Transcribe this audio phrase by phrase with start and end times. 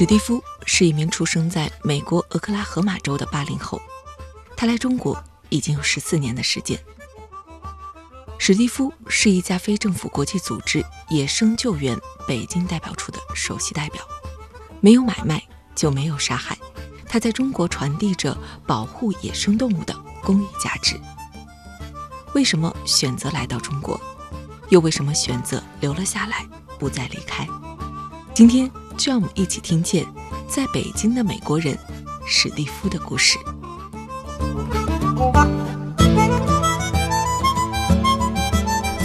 [0.00, 3.78] 史蒂夫是一名出生在美国俄克拉荷马州的八零后，
[4.56, 6.82] 他来中国已经有十四年的时间。
[8.38, 14.02] 史蒂夫是一家非政府国际组织“野生救援”北京代表处的首席代表。
[14.80, 16.56] 没有买卖，就没有杀害。
[17.06, 18.34] 他在中国传递着
[18.66, 20.98] 保护野生动物的公益价值。
[22.34, 24.00] 为什么选择来到中国？
[24.70, 26.48] 又为什么选择留了下来，
[26.78, 27.46] 不再离开？
[28.32, 28.70] 今天。
[29.08, 30.04] 让我们一起听见
[30.46, 31.76] 在北京的美国人
[32.26, 33.38] 史蒂夫的故事。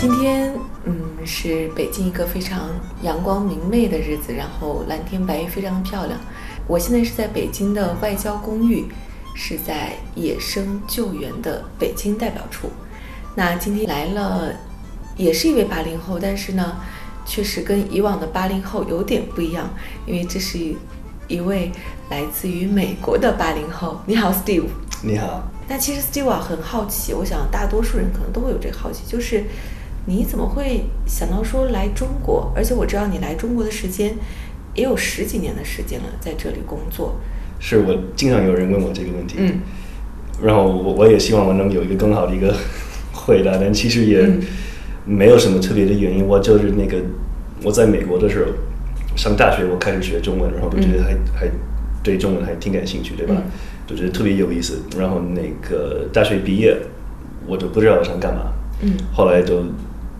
[0.02, 2.70] 今天，嗯，是北京一个非常
[3.04, 6.20] 阳光明媚的日子，然后蓝天白云非常漂亮。
[6.68, 8.86] 我现在是在北京的外交公寓，
[9.34, 12.70] 是在野生救援的北京代表处。
[13.34, 14.52] 那今天来了，
[15.16, 16.76] 也是一位八零后，但是呢。
[17.26, 19.68] 确实跟以往的八零后有点不一样，
[20.06, 20.60] 因为这是
[21.28, 21.72] 一位
[22.10, 24.00] 来自于美国的八零后。
[24.06, 24.66] 你好，Steve。
[25.02, 25.52] 你好。
[25.68, 29.44] 那其实 Steve 啊，很好奇，我想大多数人可能都会有这个好奇，就是
[30.06, 32.52] 你怎么会想到说来中国？
[32.56, 34.16] 而且我知道你来中国的时间
[34.76, 37.16] 也有十几年的时间了，在这里工作。
[37.60, 39.60] 是我经常有人问我这个问题，嗯，
[40.44, 42.56] 然后我我也希望我能有一个更好的一个
[43.12, 44.30] 回答，但其实也。
[45.06, 46.98] 没有什么特别的原因，我就是那个
[47.64, 48.52] 我在美国的时候
[49.16, 51.48] 上大学，我开始学中文，然后就觉得还还
[52.04, 53.36] 对中文还挺感兴趣，对吧？
[53.86, 54.80] 就觉得特别有意思。
[54.98, 56.76] 然后那个大学毕业，
[57.46, 58.52] 我就不知道我想干嘛。
[58.82, 58.92] 嗯。
[59.14, 59.64] 后来就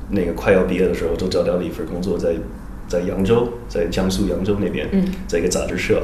[0.10, 2.36] 那个快要毕业的时候，就找到了一份工作，在
[2.88, 4.88] 在扬州，在江苏扬州那边，
[5.28, 6.02] 在一个杂志社，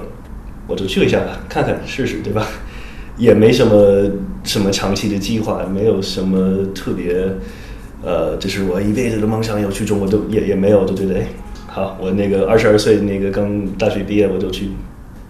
[0.68, 2.48] 我就去一下看看试试，对吧？
[3.18, 4.10] 也没什么
[4.44, 7.28] 什么长期的计划，没有什么特别。
[8.04, 11.28] 呃，这是我一辈子的梦想，要去中国都也也没有，都觉得哎，
[11.68, 14.70] 好，我那个二十二岁那个刚大学毕业，我就去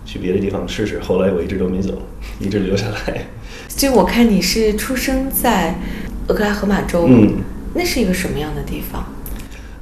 [0.06, 1.00] 去别的地方试试。
[1.00, 2.02] 后来我一直都没走，
[2.40, 3.26] 一直留下来。
[3.68, 5.76] 就我看你是出生在
[6.28, 7.40] 俄克拉荷马州，嗯，
[7.74, 9.06] 那是一个什么样的地方？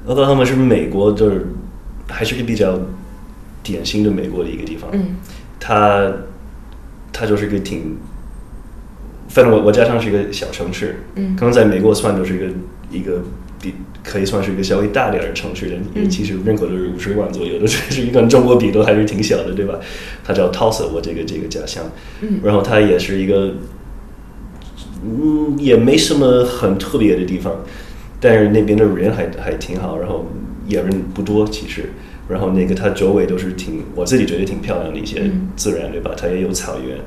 [0.05, 1.45] 俄克拉荷马是美国，就是
[2.07, 2.79] 还是个比较
[3.61, 4.89] 典型的美国的一个地方。
[4.93, 5.15] 嗯，
[5.59, 6.11] 它
[7.13, 7.97] 它就是个挺。
[9.27, 12.47] 反正我我家乡是一个小城市，嗯，可能在美国算就是一个
[12.89, 13.21] 一个
[13.61, 13.73] 比
[14.03, 19.79] 可以算是一个稍微大点的城市，人其实人口都是五十万左右，都是一跟中国比都还是挺小的，对吧？
[20.23, 21.83] 它叫 Tulsa，我这个这个家乡，
[22.21, 23.53] 嗯，然后它也是一个，
[25.03, 27.55] 嗯，也没什么很特别的地方，
[28.19, 30.25] 但是那边的人还还挺好，然后
[30.67, 31.89] 也人不多其实，
[32.27, 36.11] 然后那个它周围都是挺我自己觉得挺漂亮的一些自然，对吧？
[36.17, 36.97] 它也有草原。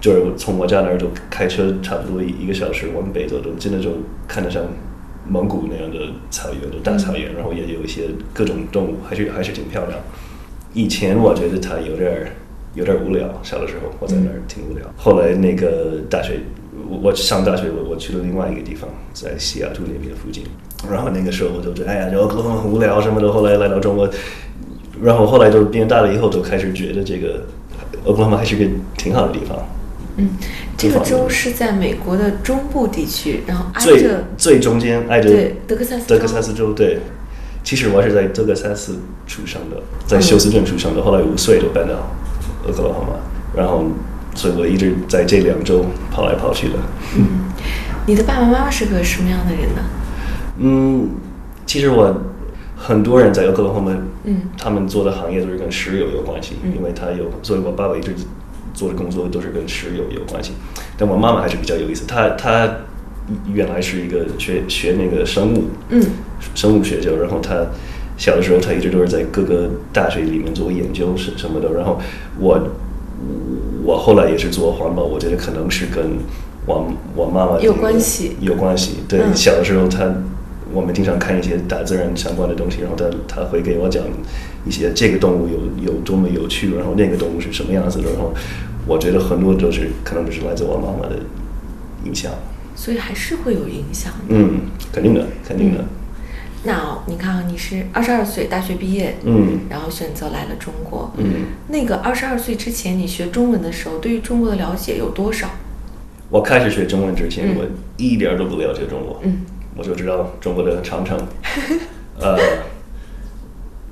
[0.00, 3.90] 就是从我家那儿就开车差不多一一个小时往北走，都真的就
[4.28, 4.62] 看得上
[5.26, 5.98] 蒙古那样的
[6.30, 8.02] 草原的大草原，然后也有一些
[8.32, 9.98] 各种动物，还是还是挺漂亮。
[10.72, 12.28] 以前我觉得它有点儿
[12.74, 14.84] 有点儿无聊，小的时候我在那儿挺无聊。
[14.96, 16.40] 后来那个大学，
[16.88, 20.44] 我我上大学我我去了另外一个地方，在西雅图那边附近。
[20.90, 23.32] 然后那个时候我就觉得哎呀，就很无聊什么的。
[23.32, 24.10] 后来来到中国，
[25.00, 27.44] 然后后来就变大了以后，就开始觉得这个
[28.04, 28.66] 俄克拉还是个
[28.98, 29.56] 挺好的地方。
[30.16, 30.28] 嗯，
[30.90, 36.72] 这个州是在美国的中部地区，然后挨着最中间挨着对德克萨斯德克萨斯州。
[36.72, 37.00] 对，
[37.62, 41.94] 其实我是在德克萨斯出生的，在休斯顿出生的，后来五岁就搬到
[42.66, 43.16] 俄克拉荷马，
[43.56, 43.84] 然后
[44.34, 46.74] 所以我一直在这两周跑来跑去的。
[47.16, 47.26] 嗯，
[48.06, 49.82] 你的爸爸妈妈是个什么样的人呢？
[50.58, 51.08] 嗯，
[51.64, 52.14] 其实我
[52.76, 53.92] 很多人在俄克拉荷马，
[54.24, 58.14] 嗯，他们做的行业都是跟石油有关系，因为他有，所以我爸爸一直。
[58.74, 60.52] 做的工作都是跟石油有关系，
[60.98, 62.04] 但我妈妈还是比较有意思。
[62.06, 62.68] 她她
[63.52, 66.02] 原来是一个学学那个生物，嗯，
[66.54, 67.64] 生物学就，然后她
[68.18, 71.72] 小的时候她一直都是在各个大学里面做研究什什么的。
[71.72, 71.98] 然后
[72.38, 72.60] 我
[73.82, 76.18] 我后来也是做环保，我觉得可能是跟
[76.66, 78.96] 我我妈妈有关系，有关系。
[79.08, 80.12] 对，小的时候她
[80.74, 84.02] 我们经常看一些大自然相关的东西，然后他他会给我讲。
[84.66, 88.32] 一些这个动物有有多么有趣，然后那个动物是什么样子的，然后
[88.86, 91.18] 我觉得很多都是可能都是来自我妈妈的
[92.06, 92.32] 影响，
[92.74, 94.14] 所以还是会有影响。
[94.28, 94.60] 嗯，
[94.90, 95.84] 肯定的，肯定的。
[96.62, 105.50] 那你看啊，你是二十二岁大学毕业，嗯，然后选择来了中国，嗯，那个二十二岁之前你学中文的时候，对于中国的了解有多少？
[106.30, 107.66] 我开始学中文之前，我
[107.98, 109.40] 一点都不了解中国，嗯，
[109.76, 111.18] 我就知道中国的长城，
[112.20, 112.38] 呃，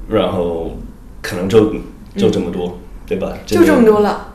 [0.08, 0.76] 然后
[1.20, 1.74] 可能就
[2.16, 3.32] 就这么多，对吧？
[3.44, 4.28] 就这么多了。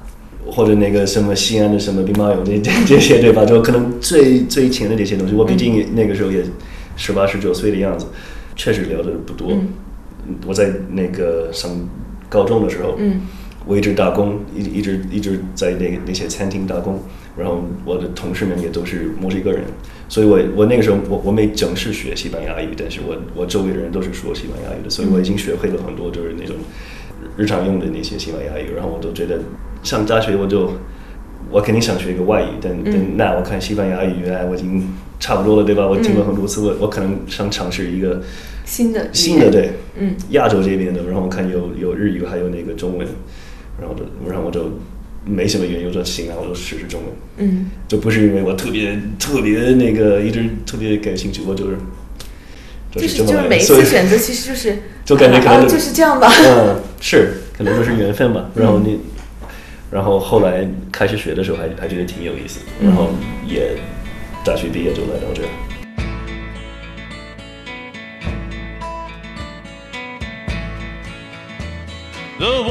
[0.49, 3.43] 或者那个什么西安的什么兵马俑这这这些对吧？
[3.45, 6.41] 就可能最最前的这些东西，我毕竟那个时候也
[6.95, 8.05] 十八十九岁的样子，
[8.55, 9.51] 确实聊的不多。
[10.45, 11.69] 我在那个上
[12.29, 12.97] 高中的时候，
[13.65, 16.97] 我一直打工，一一直一直在那个那些餐厅打工，
[17.37, 19.61] 然后我的同事们也都是墨西哥人，
[20.09, 26.55] 所以我我那个时候我我没正式学西班牙语，但是我我周围的人都是说西班牙语的，所以我已经学会了很多就是那种
[27.37, 29.39] 日常用的那些西班牙语，然后我都觉得。
[29.83, 30.73] 上大学我就，
[31.49, 34.85] 我肯定想学一个外语，但但那我看西班牙语，原来我已经
[35.19, 35.87] 差不多了，对吧？
[35.87, 38.21] 我听了很多次，我我可能想尝试一个
[38.65, 43.07] 新的新的对，嗯，亚洲这边的，然后我看有有日语，还有那个中文，
[43.79, 44.71] 然后就然后我就
[45.27, 51.77] 没什么原因，我说行啊，我就试试中文，嗯，就不是因为我特别特别那个一直特别感兴趣，我就是
[52.93, 58.99] 就是就是每一次选择其实就是 就感觉可能就是这样吧，嗯，是可能就是缘分吧，然后你。
[59.89, 63.09] 然后后来开始学的时候还还觉得挺有意思，然后
[63.47, 63.71] 也
[64.43, 65.47] 大学毕业就来到这儿。
[72.37, 72.63] The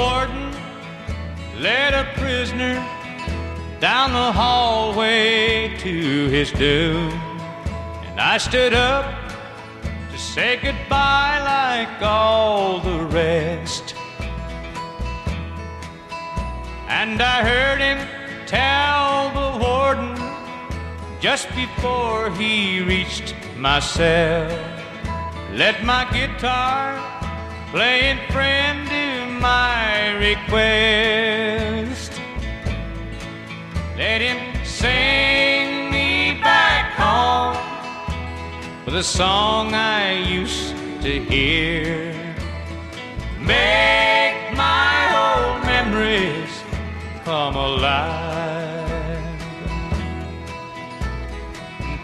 [4.16, 7.12] the hallway to his doom,
[8.06, 9.04] and I stood up
[10.10, 13.94] to say goodbye like all the rest.
[16.88, 18.00] And I heard him
[18.46, 20.16] tell the warden
[21.20, 24.48] just before he reached my cell,
[25.52, 26.86] let my guitar
[27.70, 32.05] play in friend to my request.
[33.96, 37.56] Let him sing me back home
[38.84, 42.12] with a song I used to hear.
[43.40, 46.62] Make my old memories
[47.24, 49.24] come alive.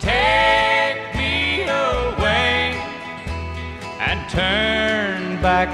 [0.00, 2.80] Take me away
[4.00, 5.68] and turn back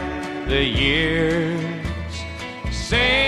[0.49, 1.63] the years.
[2.73, 3.28] Sing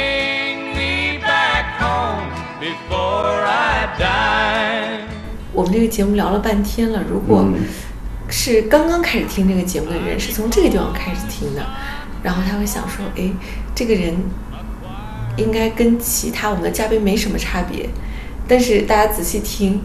[2.60, 5.06] before I die.
[5.52, 7.48] 我们这个节目聊了半天了，如果
[8.28, 11.64] 是刚刚开始听这个节目的人，是从这个地方开始听的，
[12.22, 13.32] 然后他会想说：“哎，
[13.74, 14.14] 这个人
[15.38, 17.88] 应该跟其他我们的嘉宾没什么差别，
[18.46, 19.80] 但是大家仔细听，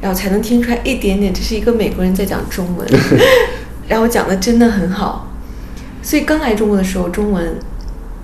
[0.00, 2.86] 然后才能听出来一点点，这是一个美国人在讲中文，
[3.86, 5.28] 然后讲的真的很好。
[6.02, 7.56] 所以刚来中国的时候，中文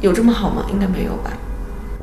[0.00, 0.66] 有这么好吗？
[0.72, 1.32] 应该没有吧？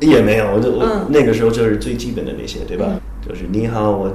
[0.00, 2.86] 也没有，我就我那个时候就是最基本的那些，对吧？
[3.26, 4.14] 就是你好，我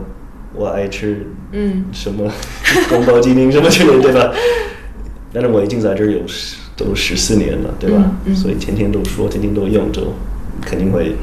[0.53, 2.31] 我爱吃嗯什么
[2.89, 4.31] 宫保鸡丁什么之类，对吧？
[5.33, 8.11] 但是我已经在这儿有十都十四年了，对吧？
[8.35, 10.13] 所以天天都说，天天都用，就。
[10.61, 11.15] 肯定会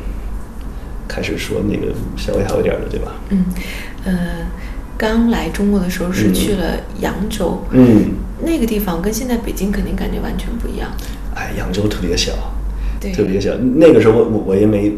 [1.08, 3.12] 开始说那个稍微好一点的，对吧？
[3.30, 3.44] 嗯，
[4.04, 4.46] 呃，
[4.96, 8.12] 刚来中国的时候是去了扬州，嗯，
[8.44, 10.90] 那个地方跟现在北京肯定感觉完全不一样。
[11.34, 12.32] 哎，扬州特别小，
[13.02, 13.50] 对，特别小。
[13.76, 14.92] 那个时候我我也没，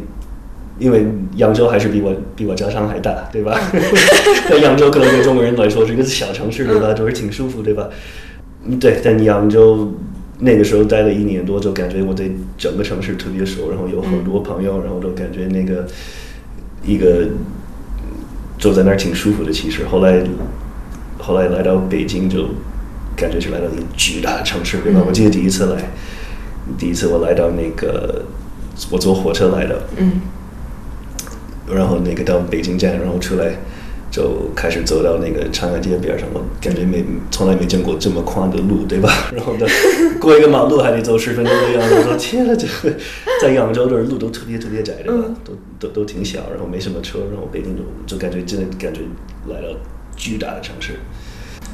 [0.79, 1.07] 因为
[1.37, 3.59] 扬州还是比我比我家乡还大，对吧？
[4.49, 6.93] 在扬州可能对中国人来说是一个小城市，对吧？
[6.93, 7.89] 就是挺舒服，对吧？
[8.65, 9.93] 嗯，对，在扬州。
[10.41, 15.87] 那个时候待了一年多，就感觉我对整个城市特别熟，然后有很多朋友，然后都感觉那个
[16.85, 17.29] 一个
[18.59, 19.53] 坐在那儿挺舒服的。
[19.53, 20.21] 其实后来
[21.19, 22.49] 后来来到北京，就
[23.17, 25.01] 感觉是来到一个巨大的城市，对吧？
[25.07, 25.89] 我记得第一次来，
[26.79, 28.25] 第一次我来到那个
[28.91, 30.21] 我坐火车来的，嗯，
[31.73, 33.55] 然后那个到北京站，然后出来。
[34.15, 39.11] 就开始走到那个长安街边上，我感觉没从来没见过这么宽的路，对吧？
[39.35, 39.67] 然后呢，
[40.21, 41.97] 过一个马路还得走十分钟的样子。
[41.97, 42.97] 我说天呐，这个
[43.43, 45.25] 在扬州这儿路都特别特别窄，对吧？
[45.43, 49.01] 都都都挺小，然后没什么车，然后北京就就感觉真的感觉
[49.49, 49.67] 来到
[50.15, 50.93] 巨大的城市。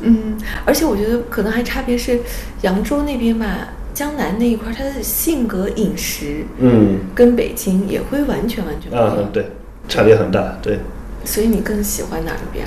[0.01, 2.21] 嗯，而且我觉得可能还差别是
[2.63, 9.31] 扬州那边吧，江南那一块，他的性格、饮食，嗯，跟北京也会完全完全不一样。
[9.33, 9.47] 对，
[9.89, 10.79] 差别很大，对。
[11.25, 12.67] 所以你更喜欢哪一边？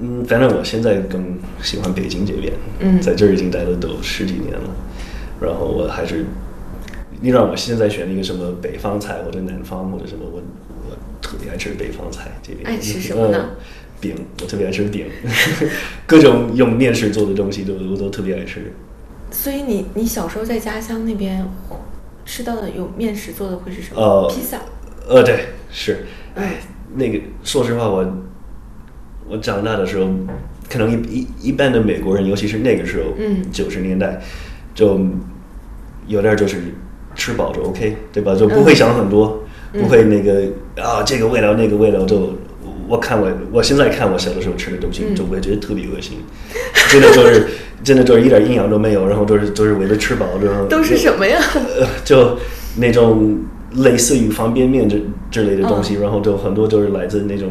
[0.00, 2.52] 嗯，反正我现在更喜欢北京这边。
[2.80, 4.70] 嗯，在这儿已经待了都十几年了，
[5.40, 6.24] 然后我还是，
[7.20, 10.42] 你让我现在选一个什么北方菜或者南方或者什么，我
[10.90, 12.66] 我特别爱吃北方菜这边。
[12.68, 13.50] 爱吃什么呢？
[14.00, 15.06] 饼，我特别爱吃饼，
[16.06, 18.72] 各种用面食做的东西都我都特别爱吃。
[19.30, 21.46] 所以你你小时候在家乡那边
[22.24, 24.00] 吃到的有面食做的会是什么？
[24.00, 24.58] 呃，披萨。
[25.08, 26.06] 呃，对，是。
[26.34, 26.60] 哎，
[26.94, 28.06] 那个说实话，我
[29.28, 30.08] 我长大的时候，
[30.68, 34.20] 可能一一一般的美国人，尤其是那个时候，嗯，九十年代，
[34.74, 35.00] 就
[36.06, 36.58] 有点就是
[37.14, 38.34] 吃饱就 OK，对吧？
[38.34, 40.50] 就不会想很多，不会那个
[40.82, 42.32] 啊这个味道那个味道就。
[42.88, 46.18] 我看我我现在看我小的时候吃的东西，就会觉得特别恶心，
[46.90, 47.46] 真的就是
[47.84, 51.38] 真的就是一点营养都没有，然后都是都是为了吃饱，然后都是什么呀？
[51.54, 52.38] 呃，就
[52.76, 53.38] 那种
[53.76, 57.50] 类似于方便面之之类的东西，然后就很多就是来自那种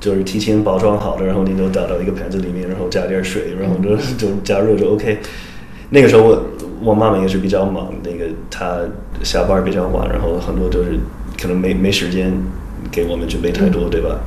[0.00, 5.18] 就是提前包装好的，然后你都倒到一个盘子里面，然后加点水，然后就就加热就 OK。
[5.90, 6.42] 那个时候我
[6.82, 8.78] 我妈妈也是比较忙，那个她
[9.22, 10.90] 下班比较晚，然后很多就是
[11.40, 12.32] 可能没没时间
[12.90, 14.20] 给我们准备太多，对吧？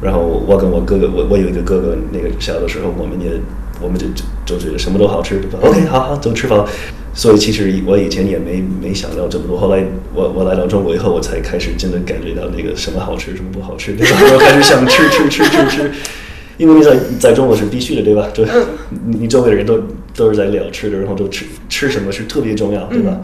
[0.00, 3.32] 然后我跟我哥哥，我我有一个哥哥，那个小的时候，我们也，
[3.80, 5.58] 我们就就就觉得什么都好吃，对吧？
[5.66, 6.66] OK，好好，走吃饱。
[7.14, 9.56] 所以其实我以前也没没想到这么多。
[9.56, 14.18] 后来我我来到中国以后，我才开始真的感觉到那个什么好吃，什么不好吃，对吧？
[14.34, 15.90] 我开始想吃吃吃吃吃，
[16.58, 18.28] 因为在在中国是必须的，对吧？
[18.34, 18.44] 就
[19.06, 19.80] 你周围的人都
[20.14, 23.18] 都是在聊吃的，然后都吃吃什么是特别重要，对吧？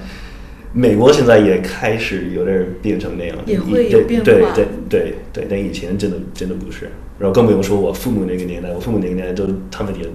[0.74, 4.24] 美国现在也开始有点变成那样，也会有变化。
[4.24, 6.90] 对对对对，但以前真的真的不是。
[7.18, 10.08] 然后更不用说我父母那个年代，我父母那个年代都他们也，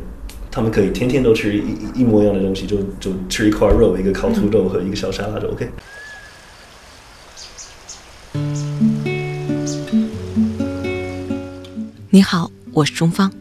[0.50, 5.70] 他们可以天天都吃一一模一样的东西，就就吃一块肉，一个烤土豆和一个小沙拉就 OK。
[12.10, 13.32] 你好，我是钟芳。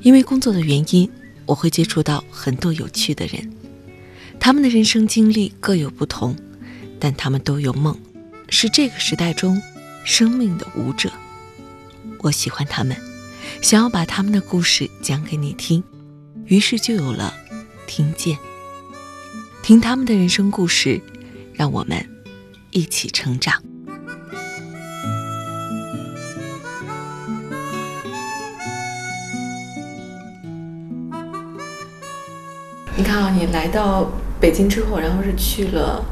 [0.00, 1.08] 因为工作的原因，
[1.44, 3.61] 我会接触到很多有趣的人。
[4.44, 6.34] 他们的人生经历各有不同，
[6.98, 7.96] 但他们都有梦，
[8.48, 9.62] 是这个时代中
[10.02, 11.12] 生命的舞者。
[12.18, 12.96] 我喜欢他们，
[13.62, 15.84] 想要把他们的故事讲给你听，
[16.46, 17.32] 于是就有了
[17.86, 18.36] 听见。
[19.62, 21.00] 听他们的人生故事，
[21.54, 22.04] 让我们
[22.72, 23.62] 一起成长。
[32.96, 34.10] 你看啊，你来到。
[34.42, 36.04] 北京之后，然后是去了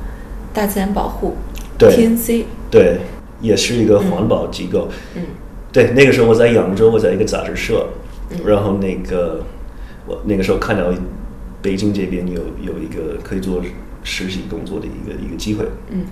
[0.55, 1.35] 大自然保护
[1.81, 3.01] ，TNC，对，
[3.41, 4.89] 也是一个环保机构。
[5.17, 5.23] 嗯，
[5.73, 7.89] 对，那个时候我在扬州，我在一个杂志社，
[8.47, 9.43] 然后那个
[10.07, 10.85] 我那个时候看到
[11.61, 13.61] 北京这边有有一个可以做
[14.05, 15.65] 实习工作的一个一个机会。
[15.91, 16.03] 嗯，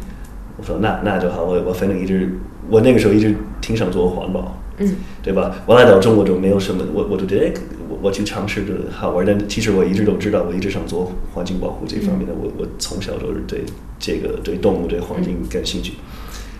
[0.57, 2.37] 我说那那就好，我我反正一直
[2.69, 4.61] 我那个时候一直挺想做环保。
[4.81, 5.55] 嗯，对吧？
[5.67, 7.53] 我来到中国就没有什么，我我就觉得
[7.89, 12.33] 我我去尝试着好玩，但其实我一直都知道，我一直想做环境保护这方面的。
[12.35, 13.61] 我我从小都是对
[13.99, 15.95] 这个对动物对环境感兴趣。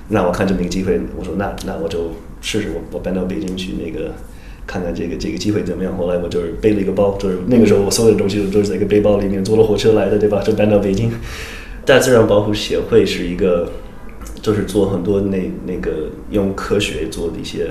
[0.09, 4.13] 那我看这么一个机会，我说那那我就试试，我我搬到北京去那个
[4.67, 5.97] 看看这个这个机会怎么样。
[5.97, 10.43] 后来我就是背了一个包，就是那个时候我所有的东西都是在一个背包里面，坐了火车来的，对吧？
[10.43, 11.11] 就搬到北京。
[11.85, 13.71] 大自然保护协会是一个，
[14.41, 17.69] 就是做很多那那个用科学做的一些。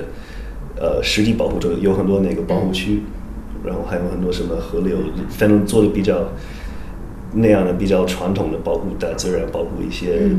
[0.80, 3.00] 呃，实地保护就有很多那个保护区，
[3.64, 4.96] 然后还有很多什么河流，
[5.30, 6.28] 反正做的比较
[7.32, 10.30] 那样的比较传统的保护大自然，保护一些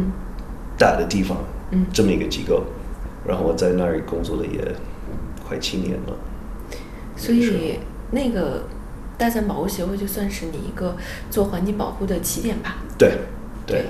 [0.78, 1.38] 大的地方，
[1.72, 2.64] 嗯这么一个机构。
[3.28, 4.60] 然后我在那儿工作了也
[5.48, 6.16] 快七年了。
[7.16, 7.80] 所以
[8.12, 8.64] 那个
[9.18, 10.96] 大自然保护协会就算是你一个
[11.30, 12.78] 做环境保护的起点吧？
[12.98, 13.18] 对，
[13.68, 13.86] 对。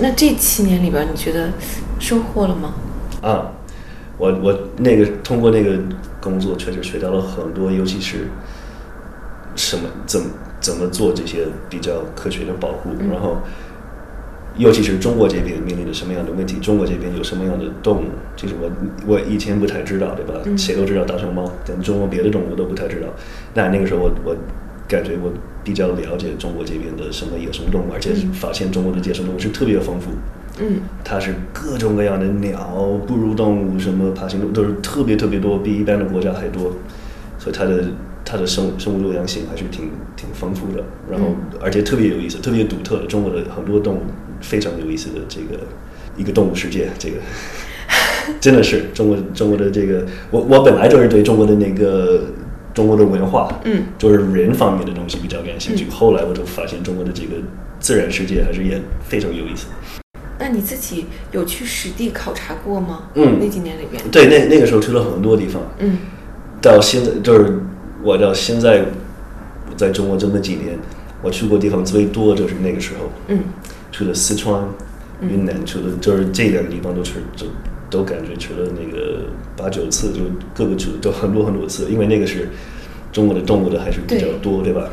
[0.00, 1.50] 那这七年里边，你觉得
[2.00, 2.74] 收获了吗？
[3.22, 3.52] 啊。
[4.18, 5.78] 我我那个通过那个
[6.26, 8.26] 工作确实学到了很多，尤其是
[9.54, 10.26] 什么怎么
[10.60, 13.38] 怎么做这些比较科学的保护，然后
[14.58, 18.68] 尤其是中国这边面临着什么样的问题，中国这边有什么样的动物，其实我
[19.06, 20.34] 我以前不太知道，对吧？
[20.56, 23.06] 谁都知道大熊猫，但中国别的动物都不太知道。
[23.54, 24.36] 那那个时候我我
[24.88, 30.10] 感觉我比较了解中国这边的什么野生动物，而且发现中国的野生动物是特别丰富。
[30.10, 30.18] 嗯，
[31.04, 32.58] 它是各种各样的鸟、
[33.06, 36.72] 哺乳动物，什么爬行动物都是特别特别多，比一般的国家还多，
[37.38, 37.84] 所以它的
[38.24, 40.82] 它的生生物多样性还是挺挺丰富的。
[41.10, 41.28] 然后
[41.60, 44.00] 而且特别有意思，特别独特的中国的很多动物
[44.40, 45.60] 非常有意思的这个
[46.16, 47.16] 一个动物世界，这个
[48.40, 52.22] 真的是中国中国的这个我我本来就是对中国的那个
[52.74, 55.86] 中国的文化，嗯，就是人方面的东西比较感兴趣。
[55.90, 57.36] 后来我就发现中国的这个
[57.78, 59.66] 自然世界还是也非常有意思。
[60.38, 63.08] 那你自己有去实地考察过吗？
[63.14, 65.62] 嗯，那几年里边，对，那那个时候去了很多地方。
[65.78, 65.98] 嗯，
[66.60, 67.58] 到现在就是
[68.02, 68.84] 我到现在
[69.76, 70.78] 在中国这么几年，
[71.22, 73.10] 我去过地方最多就是那个时候。
[73.28, 73.38] 嗯，
[73.90, 74.62] 去了四川、
[75.22, 77.46] 云南，去了就是这两个地方都去都
[77.88, 79.22] 都感觉去了那个
[79.56, 80.20] 八九次，就
[80.54, 82.50] 各个去都很多很多次，因为那个是
[83.10, 84.90] 中国的动物的还是比较多，对吧？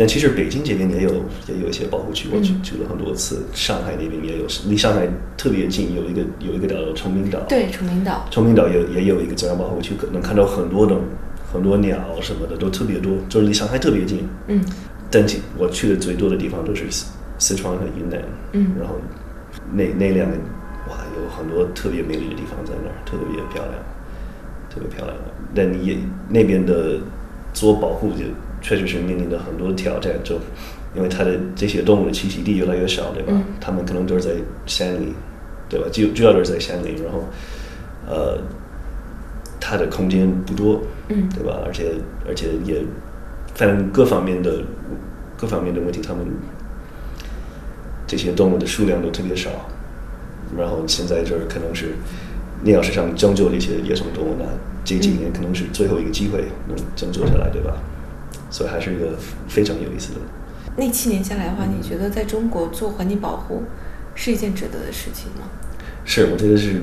[0.00, 1.10] 但其实北京这边也有
[1.46, 3.42] 也有一些保护区，我去去了很多次。
[3.52, 7.38] 上海那边也有，离上海特别近，有一个有一个岛叫崇明岛。
[7.40, 8.24] 对，崇明岛。
[8.30, 10.96] 崇明岛也也有一个自然保护区，可能看到很多的
[11.52, 14.26] 很多鸟什么的都特别多，就是离上海特别近。
[14.46, 14.64] 嗯。
[15.10, 15.22] 但
[15.58, 17.04] 我去的最多的地方都是四
[17.38, 18.22] 四川和云南。
[18.52, 18.72] 嗯。
[18.80, 18.94] 然后
[19.74, 20.34] 那那两个
[20.88, 23.74] 哇，有很多特别美丽的地方在那儿，特别漂亮，
[24.70, 25.14] 特别漂亮。
[25.54, 26.98] 但你也那边的
[27.52, 28.24] 做保护就。
[28.60, 30.36] 确实是面临着很多挑战，就
[30.94, 33.32] 因为它的这些动物的栖息地越来越少，对吧？
[33.60, 34.30] 它们可能都是在
[34.66, 35.14] 山里，
[35.68, 35.86] 对吧？
[35.92, 37.24] 主主要都是在山里，然后，
[38.08, 38.38] 呃，
[39.60, 41.60] 它的空间不多，嗯，对吧？
[41.64, 41.92] 而且
[42.28, 42.82] 而且也，
[43.54, 44.62] 反正各方面的
[45.36, 46.26] 各方面的问题，它们
[48.06, 49.50] 这些动物的数量都特别少。
[50.56, 51.94] 然后现在就是可能是，
[52.64, 54.44] 你要是想拯救这些野生动物，呢
[54.84, 57.76] 这几年可能是最后一个机会能拯救下来，对吧？
[58.50, 59.16] 所以还是一个
[59.48, 60.20] 非常有意思的。
[60.76, 63.62] 那七年下来的话，你觉得在中国做环境保护
[64.14, 65.48] 是一件值得的事情吗？
[66.04, 66.82] 是，我觉得是。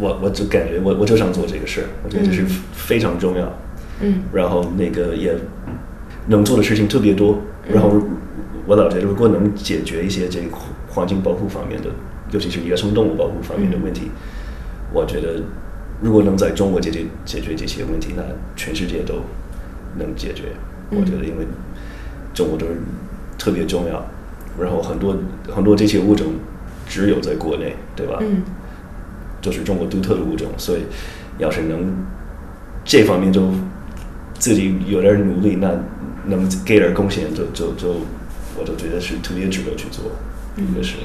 [0.00, 3.52] 我我就感觉我我就想做这个事儿，我觉得这是非常重要。
[4.00, 4.22] 嗯。
[4.32, 5.32] 然后那个也
[6.26, 7.38] 能做的事情特别多。
[7.72, 8.02] 然后
[8.66, 10.48] 我老觉得，如果能解决一些这个
[10.88, 11.90] 环境保护方面的，
[12.32, 14.10] 尤其是野生动物保护方面的问题，
[14.92, 15.40] 我觉得
[16.00, 18.22] 如果能在中国解决解决这些问题，那
[18.56, 19.22] 全世界都。
[19.98, 20.44] 能解决，
[20.90, 21.46] 我觉得，因为
[22.32, 22.72] 中国都是
[23.38, 24.04] 特别重要，
[24.58, 25.16] 然后很多
[25.54, 26.34] 很多这些物种
[26.88, 28.18] 只有在国内，对吧？
[28.20, 28.42] 嗯，
[29.40, 30.82] 都是中国独特的物种，所以
[31.38, 31.94] 要是能
[32.84, 33.50] 这方面就
[34.38, 35.70] 自己有点努力，那
[36.26, 37.96] 能给点贡献，就就就，
[38.58, 40.04] 我就觉得是特别值得去做
[40.56, 40.96] 一个事。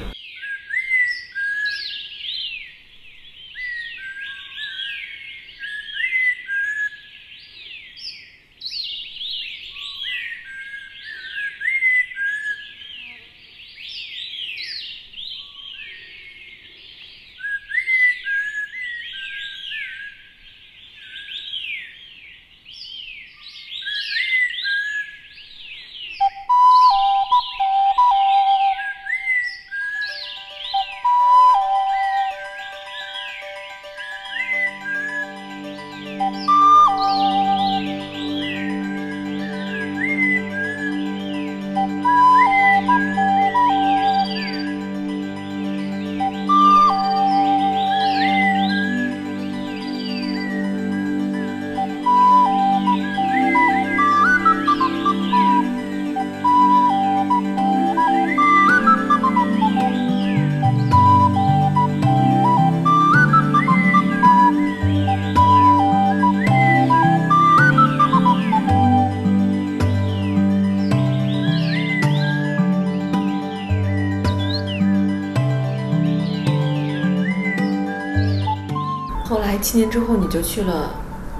[80.30, 80.94] 就去了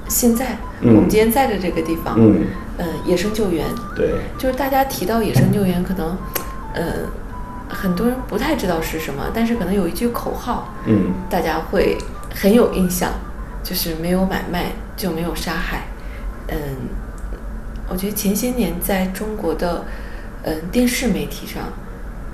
[0.08, 2.46] 现在我们今天在的这个地方，嗯，
[2.78, 6.18] 呃，野生救援，对，就是大家提到野生救援，可能，
[6.74, 6.82] 呃，
[7.68, 11.96] 很多人不太知道是什么，但是可能有一句口号，嗯，大家会
[12.34, 13.12] 很有印象，
[13.62, 15.84] 就是没有买卖就没有杀害，
[16.48, 16.56] 嗯，
[17.88, 19.84] 我觉得前些年在中国的，
[20.42, 21.62] 嗯，电视媒体上，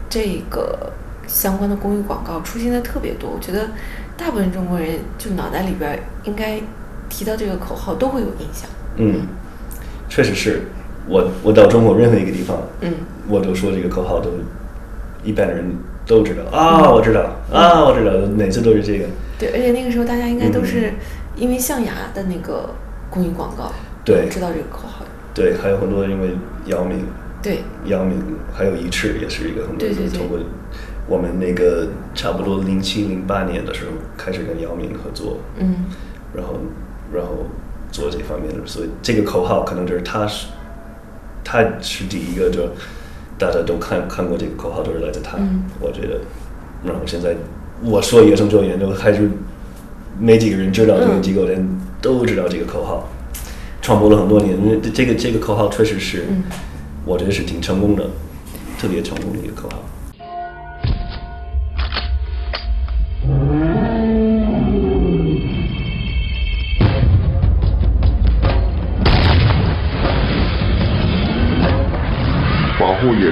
[0.08, 0.92] 这个
[1.26, 3.68] 相关的公益广告出现的特别多，我觉得。
[4.26, 6.60] 大部分中国人就脑袋里边应该
[7.08, 8.68] 提到这个口号都会有印象。
[8.96, 9.20] 嗯，
[10.08, 10.62] 确实是。
[11.06, 12.92] 我我到中国任何一个地方，嗯，
[13.28, 14.30] 我都说这个口号，都
[15.22, 15.64] 一般人
[16.04, 16.42] 都知道。
[16.50, 17.20] 啊，我知道
[17.52, 19.04] 啊，我知道，每次都是这个。
[19.38, 20.92] 对，而且那个时候大家应该都是
[21.36, 22.68] 因为象牙的那个
[23.08, 23.70] 公益广告，
[24.04, 25.04] 对，知道这个口号。
[25.32, 26.30] 对，还有很多因为
[26.64, 27.06] 姚明，
[27.40, 28.20] 对，姚明
[28.52, 30.40] 还有一翅也是一个很多人通过。
[31.08, 35.84] 我们那个差不多零七零八年的时候开始跟姚明合作，嗯，
[36.34, 36.54] 然后
[37.12, 37.46] 然后
[37.92, 40.48] 做这方面的，所以这个口号可能就是他是
[41.44, 42.68] 他是第一个，就
[43.38, 45.38] 大家都看看过这个口号都是来自他，
[45.80, 46.20] 我觉得。
[46.84, 47.34] 然后现在
[47.82, 49.28] 我说野生救援都还是
[50.20, 51.66] 没几个人知道这个机构的人
[52.02, 53.08] 都知道这个口号，
[53.80, 56.24] 传播了很多年，因为这个这个口号确实是
[57.04, 58.04] 我觉得是挺成功的，
[58.78, 59.82] 特别成功的一个口号。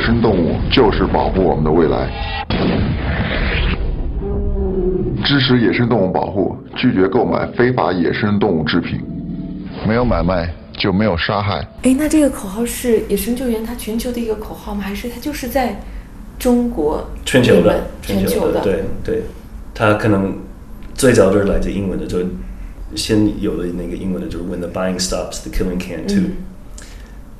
[0.04, 2.10] 生动物就是保护我们的未来。
[5.24, 9.00] 支持野生动物保护，拒绝购买非法野生动物制品。
[9.88, 11.66] 没有买卖就没有杀害。
[11.84, 14.82] 哎，那这个口号是野生救援它全球的一个口号吗？
[14.82, 15.74] 还是它就是在
[16.38, 17.86] 中国全球的？
[18.02, 19.22] 全球的，对对。
[19.72, 20.36] 它可能
[20.94, 22.18] 最早就是来自英文的，就
[22.94, 26.30] 先有的那个英文的，就是 When the buying stops, the killing can too。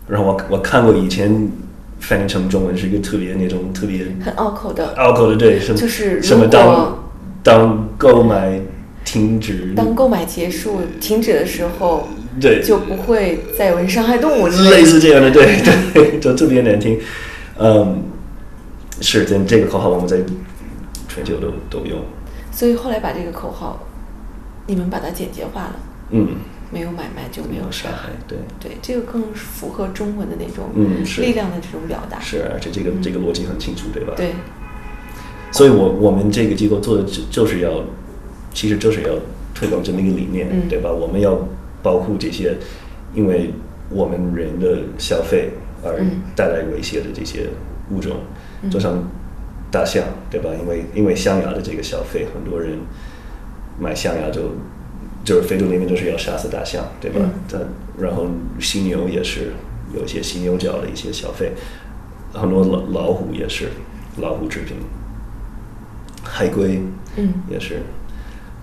[0.09, 1.51] 然后我我看过以前
[2.09, 6.99] 翻译成中文是一个特别那种特别很拗口的，拗口的对，就是什么当
[7.43, 8.61] 当购买
[9.05, 12.09] 停止，当购买结束停止的时候。
[12.41, 15.57] 对，就不会再有人伤害动物，类似这样的，对
[15.95, 16.99] 对，就特别难听。
[17.57, 18.03] 嗯，
[19.01, 20.17] 是，这这个口号我们在
[21.09, 22.01] 全球都都用。
[22.51, 23.79] 所以后来把这个口号，
[24.67, 25.77] 你们把它简洁化了。
[26.11, 26.27] 嗯。
[26.75, 32.19] 没有买卖就没有杀害，对对，这个更符合中文的那种嗯力量的这种表达。
[32.19, 34.15] 是，而且这个这个逻辑很清楚，对吧？
[34.17, 34.33] 对。
[35.53, 37.85] 所以我我们这个机构做的就就是要，
[38.53, 39.11] 其实就是要
[39.55, 40.91] 推广这么一个理念，对吧？
[40.91, 41.39] 我们要。
[41.85, 42.57] 保护这些
[43.13, 43.51] 因为
[43.91, 45.51] 我们人的消费
[45.83, 46.03] 而
[46.35, 47.47] 带来威胁的这些
[47.91, 48.13] 物种，
[48.71, 49.05] 就像
[49.71, 50.49] 大象，对吧？
[50.59, 52.79] 因为因为象牙的这个消费，很多人
[53.79, 54.53] 买象牙就
[55.25, 57.21] 就是非洲那边就是要杀死大象，对吧？
[57.99, 58.27] 然后
[58.61, 59.53] 犀牛也是
[59.95, 61.53] 有一些犀牛角的一些消费，
[62.33, 63.69] 很多老老虎也是
[64.19, 64.77] 老虎制品，
[66.23, 66.83] 海龟
[67.17, 67.81] 嗯也是，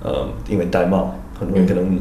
[0.04, 1.08] 呃，因为玳瑁，
[1.39, 2.00] 很多人可能。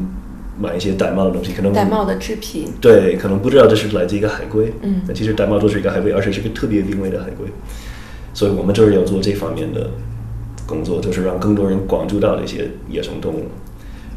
[0.59, 7.47] 买一些玳瑁的东西，可能玳瑁的制品，对，可能不知道这是来自一个海龟，嗯，但其实玳瑁都是一个海龟，而且是个特别濒危的海龟，
[8.33, 9.89] 所以我们就是要做这方面的
[10.67, 13.45] 工作，就是让更多人关注到这些野生动物，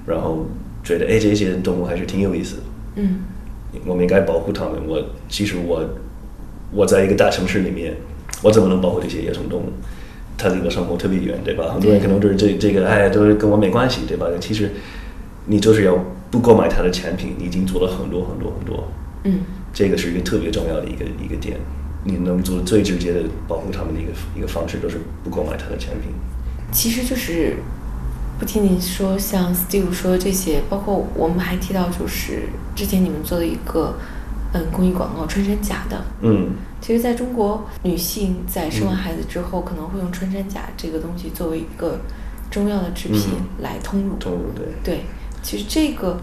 [0.06, 0.46] 然后
[0.82, 2.62] 觉得哎，这些动物还是挺有意思的，
[2.96, 3.20] 嗯，
[3.86, 4.72] 我们应该保护它们。
[4.86, 5.84] 我其实我
[6.72, 7.94] 我在一个大城市里面，
[8.42, 9.72] 我怎么能保护这些野生动物？
[10.36, 11.72] 它离我生活特别远，对吧？
[11.72, 14.26] 很多人可能就是这这个，哎，都是跟我没关系，对吧？
[14.40, 14.70] 其实
[15.46, 15.98] 你就是要。
[16.30, 18.88] 不购买它的产品，你已经做了很多很多很多。
[19.22, 19.38] 嗯，
[19.72, 21.56] 这个是一个特别重要的一个一个点。
[22.02, 26.10] 你能做最直接的保护他们的一个一个方式，就是不购买它的产品。
[26.72, 27.54] 其实就是
[28.44, 32.42] 不听你说，像 Steve 说这些，包括我们还提到，就是
[32.76, 33.94] 之前你们做的一个
[34.52, 36.04] 嗯公益广告，穿山甲的。
[36.20, 42.00] 嗯，其实在中国，女性在生完孩子之后，可能会用穿山甲这个东西作为一个
[42.50, 43.30] 中药的制品
[43.62, 44.16] 来通乳。
[44.20, 44.66] 通乳，对。
[44.84, 45.04] 对。
[45.40, 46.20] 其实这个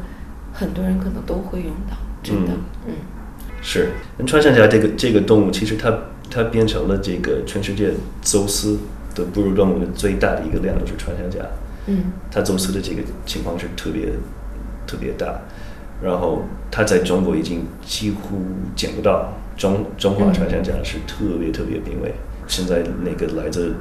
[0.54, 2.52] 很多人可能都会用到，真的，
[2.86, 2.94] 嗯，
[3.64, 3.94] 是。
[4.28, 5.92] 穿山甲这个这个动物，其实它
[6.30, 8.78] 它变成了这个全世界走私
[9.16, 11.40] 的哺乳动物的最大的一个量，就是穿山甲。
[11.88, 14.10] 嗯，它走私的这个情况是特别
[14.86, 15.40] 特别大，
[16.02, 18.38] 然后他在中国已经几乎
[18.76, 19.34] 见不到。
[19.58, 22.14] 中中华穿山甲是特别特别濒危，
[22.48, 23.74] 现在那个来自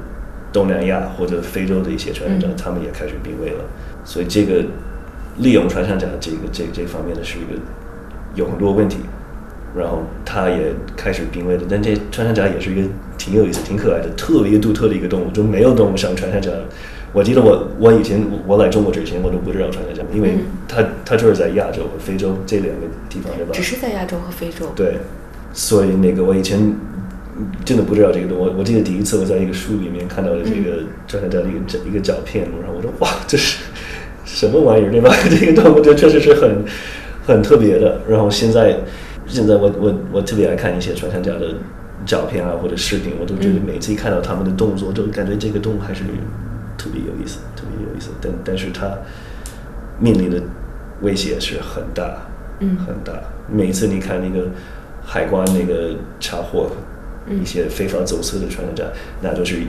[0.53, 3.63] 东南亚或者非洲的一些穿山甲，他们也开始濒危了，
[4.03, 4.65] 所以这个。
[5.37, 7.57] 利用穿山甲这个这这方面的是一个
[8.35, 8.97] 有很多问题，
[9.73, 11.63] 然后它也开始濒危了。
[11.69, 12.87] 但这穿山甲也是一个
[13.17, 16.51] 挺有意思、挺可爱的、特别独特的一个动物，就没有动物像穿山甲。
[17.13, 20.35] 我记得我我以前我来中国之前我都不知道穿山甲，因为
[20.67, 23.51] 它它就是在亚洲和非洲这两个地方对吧？
[23.53, 24.71] 只是在亚洲和非洲。
[24.75, 24.97] 对，
[25.53, 26.73] 所以那个我以前
[27.65, 28.53] 真的不知道这个东西。
[28.57, 33.63] 我记得第一次我在一个书里面看到了这个穿山甲的一个照一个照片，然后我说哇，这是。
[34.23, 35.13] 什么玩意儿对吧？
[35.29, 36.63] 这个动物就确实是很
[37.25, 37.99] 很特别的。
[38.07, 38.77] 然后现在
[39.27, 41.55] 现在我我我特别爱看一些穿山甲的
[42.05, 46.03] 照片啊或者视频，我都觉得每次一看到他们的动作，都感觉这个动物还是
[46.81, 48.09] 特别有意思，特别有意思。
[48.19, 48.97] 但但是它
[49.99, 50.41] 面临的
[51.01, 52.17] 威胁是很大，
[52.59, 53.13] 嗯，很大。
[53.47, 54.47] 每一次你看那个
[55.05, 56.71] 海关那个查获
[57.29, 58.83] 一些非法走私的穿山甲，
[59.21, 59.59] 那就是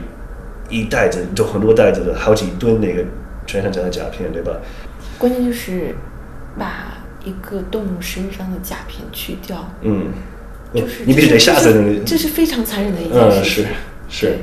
[0.69, 3.05] 一袋子，就很多袋子的好几吨那个。
[3.45, 4.53] 穿山甲的甲片，对吧？
[5.17, 5.93] 关键就是
[6.57, 9.69] 把一个动物身上的甲片去掉。
[9.81, 10.13] 嗯，
[10.73, 12.05] 就是你必须得吓死那个。
[12.05, 13.63] 这是非常残忍的一件事。
[13.63, 13.67] 嗯，
[14.07, 14.37] 是是，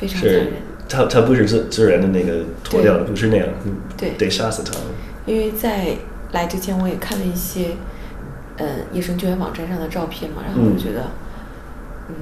[0.00, 0.46] 非常残忍。
[0.88, 3.48] 它它不是自自然的那个脱掉的，不是那样。
[3.96, 4.82] 对，得杀死它们。
[5.26, 5.96] 因为在
[6.32, 7.70] 来之前，我也看了一些
[8.58, 11.10] 呃野生救援网站上的照片嘛，然后我觉得
[12.08, 12.14] 嗯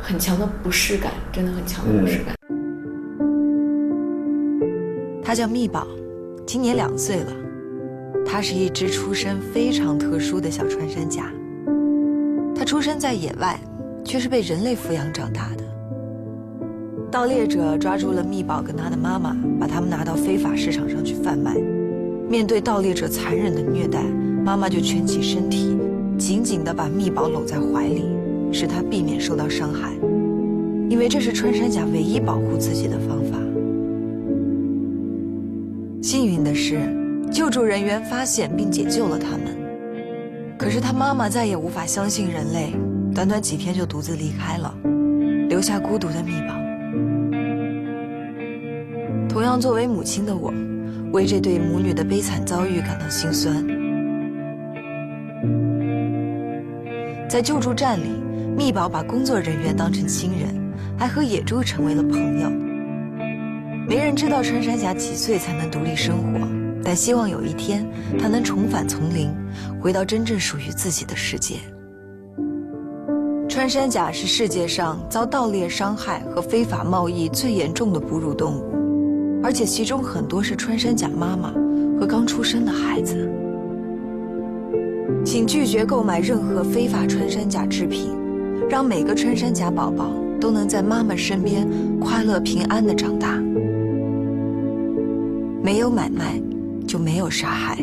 [0.00, 2.34] 很强的不适感，真的很强的不适感。
[5.22, 5.86] 它叫蜜宝，
[6.46, 7.32] 今年两岁了。
[8.24, 11.30] 它是一只出身非常特殊的小穿山甲。
[12.56, 13.58] 它出生在野外，
[14.04, 15.64] 却是被人类抚养长大的。
[17.10, 21.56] 盗猎者抓住了蜜宝跟他的妈妈，把他们拿到非法市场上去贩卖。
[22.28, 24.02] 面对盗猎者残忍的虐待，
[24.44, 25.78] 妈妈就蜷起身体，
[26.18, 28.04] 紧紧地把蜜宝搂在怀里，
[28.52, 29.92] 使他避免受到伤害。
[30.88, 33.38] 因为这是穿山甲唯一保护自己的方法。
[36.02, 36.78] 幸运的是，
[37.30, 39.56] 救助人员发现并解救了他们。
[40.58, 42.72] 可是他妈妈再也无法相信人类，
[43.14, 44.74] 短短几天就独自离开了，
[45.48, 46.65] 留下孤独的密宝。
[49.36, 50.50] 同样作为母亲的我，
[51.12, 53.62] 为这对母女的悲惨遭遇感到心酸。
[57.28, 58.08] 在救助站里，
[58.56, 62.48] 密宝把工作人员当成亲人，还和野猪成为了朋友。
[63.86, 66.48] 没人知道穿山甲几岁才能独立生活，
[66.82, 67.86] 但希望有一天
[68.18, 69.28] 他能重返丛林，
[69.78, 71.56] 回到真正属于自己的世界。
[73.50, 78.75] 穿山甲是世界上遭盗猎伤害和非法贸易最严重的哺乳动物，
[79.46, 81.52] 而且其中很多是穿山甲妈妈
[82.00, 83.30] 和刚出生的孩子。
[85.24, 88.10] 请拒绝购买任何非法穿山甲制品，
[88.68, 91.64] 让每个穿山甲宝宝都能在妈妈身边
[92.00, 93.40] 快乐平安的长大。
[95.62, 96.42] 没有买卖，
[96.84, 97.78] 就没有杀害。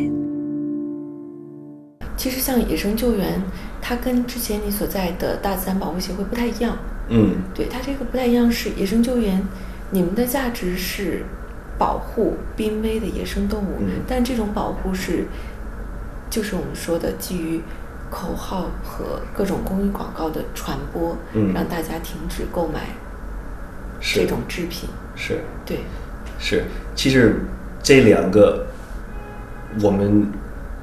[2.17, 3.41] 其实像野生救援，
[3.81, 6.77] 它跟之前你所在的大自然保护协会不太一样。
[7.07, 9.41] 嗯，对，它这个不太一样是野生救援，
[9.89, 11.23] 你们的价值是
[11.83, 15.25] 保护濒危的野生动物，但这种保护是。
[16.29, 17.61] 就是我们说的基于
[18.09, 21.15] 口号和各种公益广告的传播，
[21.53, 22.79] 让大家停止购买
[24.01, 24.89] 这种制品。
[25.15, 25.81] 是，对，
[26.39, 26.63] 是。
[26.95, 27.41] 其实
[27.83, 28.65] 这两个，
[29.83, 30.25] 我们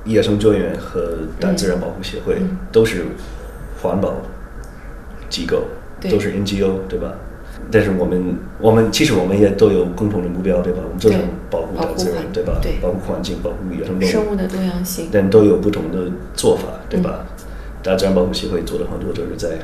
[0.04, 3.06] 野生救援和大自然保护协会都是
[3.82, 4.14] 环保
[5.28, 5.64] 机构，
[6.02, 7.12] 都是 NGO，对吧？
[7.70, 10.80] 但是我们，我们其实我们也都有共同的目标，对吧？
[10.84, 11.16] 我们就是
[11.50, 12.60] 保护大自然，对吧？
[12.82, 15.08] 保护环境，保护野生动物，生物的多样性。
[15.12, 17.24] 但都有不同的做法，对吧？
[17.82, 19.58] 大自然保护协会做的很多，就是在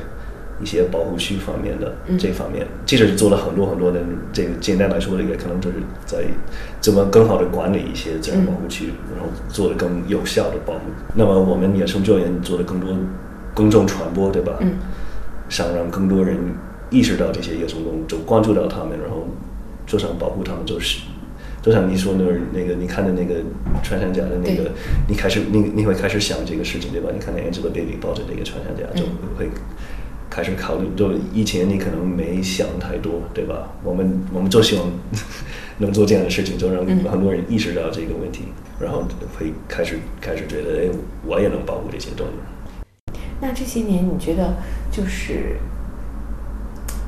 [0.61, 3.99] 一些保护区方面的这方面，其实做了很多很多的。
[4.33, 6.19] 这个简单来说，也可能就是在
[6.79, 10.79] 怎么更好的管理一些自然保护区，然后做的更有效的保护。
[11.13, 12.89] 那么我们野生救援做的更多
[13.53, 14.53] 公众传播，对吧？
[14.61, 14.73] 嗯，
[15.49, 16.37] 想让更多人。
[16.89, 19.27] 意识到这些野生动物，就关注到它们，然后
[19.85, 21.01] 就想保护它们，就是
[21.61, 22.23] 就像你说那
[22.53, 23.41] 那个你看的那个
[23.83, 24.71] 穿山甲的那个，
[25.07, 27.09] 你开始你你会开始想这个事情对吧？
[27.13, 29.03] 你看那 Angelababy 抱着那个穿山甲，就
[29.37, 29.49] 会
[30.29, 30.87] 开始考虑。
[30.95, 33.69] 就以前你可能没想太多，对吧？
[33.83, 34.85] 我们我们就希望
[35.79, 38.43] 能做这样的事情，就让很多人意识到这个问题，
[38.79, 39.03] 然后
[39.37, 40.89] 会开始开始觉得，哎，
[41.25, 43.17] 我也能保护这些动物。
[43.41, 44.55] 那这些年你觉得
[44.89, 45.57] 就是？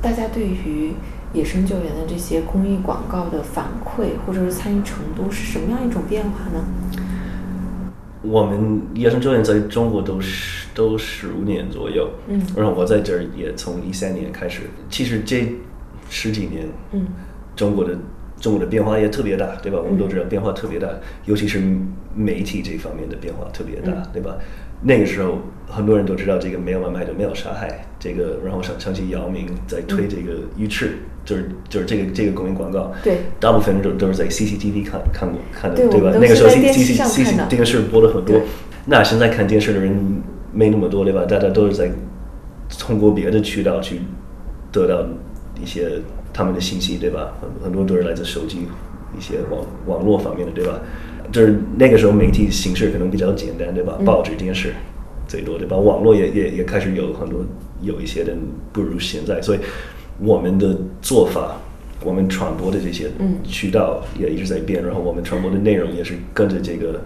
[0.02, 0.92] 大家对于
[1.32, 6.64] 野生救援的这些公益广告的反馈，或者是参与程度，是什么样一种变化呢？
[8.22, 14.62] 我们野生救援在中国都是都十五年左右，嗯，然后我在这儿也从一三年开始。
[14.90, 15.54] 其实这
[16.08, 17.06] 十几年，嗯，
[17.54, 17.96] 中国的
[18.38, 19.78] 中国的变化也特别大，对吧？
[19.82, 20.88] 我们都知道变化特别大，
[21.26, 21.62] 尤其是
[22.14, 24.36] 媒体这方面的变化特别大，对吧？
[24.82, 25.38] 那个时候，
[25.68, 30.92] 很多人都知道这个没有买卖就没有杀害这个，然后想想起姚明在推这个鱼翅，
[31.24, 36.10] 就是就是这个这个公益广告，对，大部分人都都是在 CCTV 看看过看的，对吧？
[36.14, 38.40] 那个时候 C C C C 电视播的很多，
[38.86, 41.24] 那现在看电视的人没那么多，对吧？
[41.26, 41.90] 大家都是在
[42.78, 44.00] 通过别的渠道去
[44.72, 45.06] 得到
[45.62, 46.00] 一些
[46.32, 47.34] 他们的信息，对吧？
[47.40, 48.66] 很很多都是来自手机
[49.16, 50.80] 一些网网络方面的，对吧？
[51.32, 53.98] 就是那个时候媒体形式可能比较简单，对吧？
[54.04, 54.72] 报纸、电视
[55.28, 55.76] 最多，对吧？
[55.76, 57.44] 网络也也也开始有很多
[57.82, 58.34] 有一些的
[58.72, 59.58] 不如现在，所以
[60.18, 61.60] 我们的做法，
[62.04, 63.10] 我们传播的这些
[63.44, 67.00] 渠道也一直在变，然后我们传播的内容也是跟着这个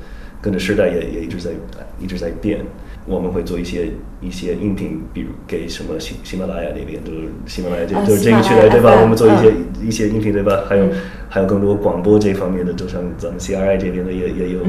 [0.44, 1.50] 跟着时代也也一直在
[1.98, 2.60] 一直在变。
[3.06, 3.88] 我们会做一些
[4.20, 9.00] 一些音频，比如给什么喜喜马拉雅那边，就是喜马拉雅这就是这个区来对吧？
[9.00, 9.52] 我们做一些
[9.82, 10.64] 一些音频对吧？
[10.68, 10.86] 还有
[11.30, 14.60] 还有更多广播这方面的，就像咱们 CRI 这边的也也有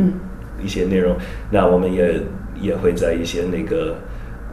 [0.63, 1.13] 一些内容。
[1.51, 2.21] 那我们也
[2.61, 3.97] 也会在一些那个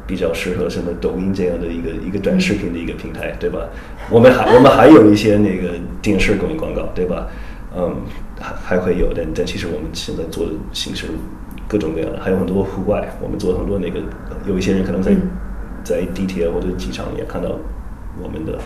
[0.06, 3.68] 比较适合什么抖音这样的一个一个短视频的一个平台对吧？
[4.10, 7.28] 我们还我们还有一些那个电视公益广告对吧？
[7.76, 7.96] 嗯，
[8.38, 11.06] 还还会有的，但其实我们现在做的形式。
[11.68, 13.08] 各种各样的，还有很多户外。
[13.18, 13.98] 我们做很多那个，
[14.46, 15.16] 有一些人可能在
[15.82, 17.56] 在地铁或者机场也看到
[18.22, 18.58] 我们的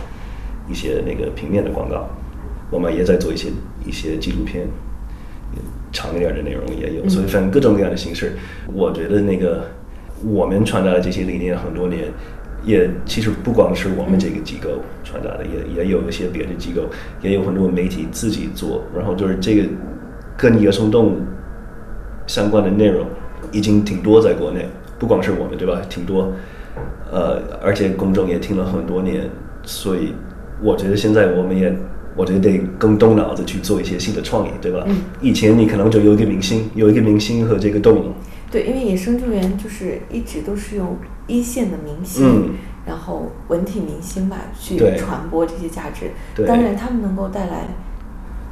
[0.69, 2.09] 一些那个平面的广告。
[2.69, 3.47] 我们也在做一些
[3.85, 4.67] 一些纪录片，
[5.93, 7.07] 长一点的内容也有。
[7.07, 8.33] 所以反正各种各样的形式。
[8.73, 9.63] 我觉得那个
[10.25, 12.11] 我们传达的这些理念很多年，
[12.67, 14.69] 也其实不光是我们这个机构
[15.03, 16.83] 传达的，也也有一些别的机构，
[17.23, 18.83] 也有很多媒体自己做。
[18.95, 19.63] 然后就是这个
[20.37, 21.17] 跟野生动物。
[22.27, 23.05] 相关的内容
[23.53, 24.67] 已经挺多，在国内，
[24.99, 25.79] 不光是我们，对吧？
[25.87, 26.33] 挺多，
[27.09, 29.29] 呃，而且公众也听了很多年，
[29.63, 30.13] 所以
[30.61, 31.73] 我觉得现在我们也
[32.17, 34.85] 我觉得得更动脑子去做一些新的创意，对吧？
[35.21, 38.11] 以前你可能就有一个明星，有一个明星和这个动物。
[38.49, 40.95] 对，因为野生救援就是一直都是用
[41.27, 42.55] 一线的明星，嗯
[42.85, 46.09] 然后文体明星吧去传播这些价值。
[46.33, 47.67] 对当然，他们能够带来，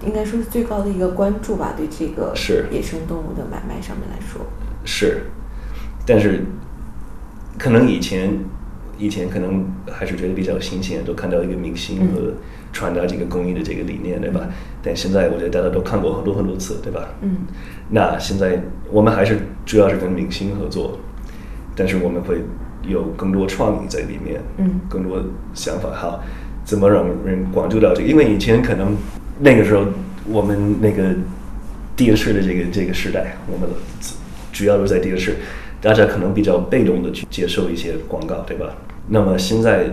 [0.06, 4.42] 应该说是最高的一个关注吧，对这个是野生动物的买卖上面来说。
[4.84, 5.22] 是，
[6.06, 6.44] 但是
[7.58, 8.38] 可能以前
[8.98, 12.34] 以前可能还是觉得比较新鲜，都看到一个明星嗯和
[12.72, 14.48] 传达这个公益的这个理念，对吧？
[14.84, 17.10] 但现在我觉得大家都看过很多很多次，对吧？
[17.22, 17.38] 嗯。
[17.90, 20.98] 那现在我们还是主要是跟明星合作，
[21.76, 22.42] 但是我们会
[22.88, 26.20] 有更多创意在里面，嗯更多想法，哈，
[26.64, 28.08] 怎么让人关注到这个？
[28.08, 28.96] 因为以前可能
[29.40, 29.86] 那个时候
[30.28, 31.14] 我们那个
[31.96, 33.70] 电视的这个这个时代，我们
[34.52, 35.36] 主要都在电视，
[35.86, 38.76] 大家可能比较被动的去接受一些广告，对吧？
[39.08, 39.88] 那么现在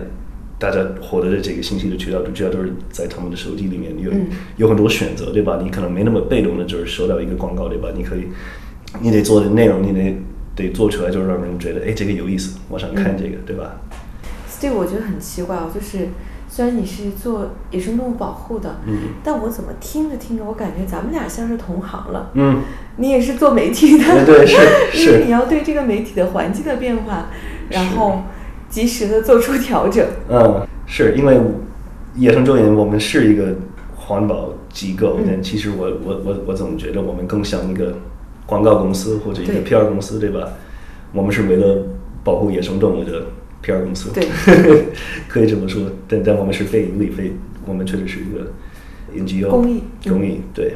[0.57, 4.25] 大家获得的这个信息的渠道，主要都是在他们的手机里面有、嗯
[4.57, 5.59] 有很多选择，对吧？
[5.61, 7.89] 你可能没那么被动的，就是收到一个广告，对吧？
[7.95, 8.23] 你可以，
[9.01, 10.17] 你得做的内容，你得
[10.55, 13.79] 得做出来，就是让人觉得，哎，这个有意思，我想看这个，对吧
[14.49, 16.07] ？Steve，我觉得很奇怪哦，就是
[16.49, 22.31] 虽然你是做野生动物保护的，嗯但我怎么听着听着，我感觉咱们俩像是同行了。
[22.33, 22.63] 嗯，
[22.97, 24.53] 你也是做媒体的，对对是
[24.93, 27.27] 因为是你要对这个媒体的环境的变化，
[27.69, 28.23] 然后
[28.69, 30.05] 及时的做出调整。
[30.29, 31.39] 嗯，是因为
[32.15, 33.55] 野生救援我们是一个
[33.95, 37.97] 环保机构，嗯但其实我我我我总觉得我们更像一个
[38.45, 40.49] 广告公司或者一个 PR 公司，对吧？
[41.13, 41.77] 我们是为了
[42.23, 43.23] 保护野生动物的
[43.63, 44.27] PR 公司，对，
[45.27, 45.81] 可以这么说。
[46.07, 47.33] 但但我们是非盈利，非
[47.65, 48.51] 我们确实是一个
[49.15, 50.75] NGO 公益公益对。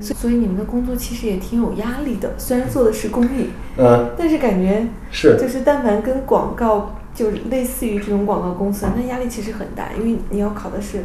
[0.00, 11.04] 所所以你们的工作其实也挺有压力的，虽然做的是公益，嗯，但是感觉是就是但凡跟广告就是类似于这种广告公司，那压力其实很大，因为你要考的是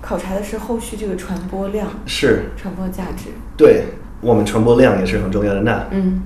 [0.00, 3.30] 考察的是后续这个传播量、是，传播价值。
[3.56, 3.84] 对
[4.20, 5.60] 我们传播量也是很重要的。
[5.62, 6.22] 那嗯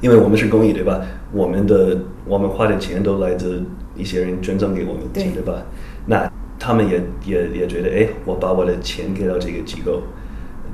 [0.00, 1.00] 因为我们是公益，对吧？
[1.32, 3.62] 我们的我们花的钱都来自
[3.96, 5.62] 一些人捐赠给我们的钱，对对吧？
[6.04, 10.02] 那他们也也也觉得，哎，我把我的钱给到这个机构，